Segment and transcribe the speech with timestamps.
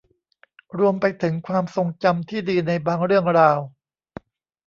[0.79, 3.59] รวมไปถึงความทรงจำที่ดีในบางเรื่องราว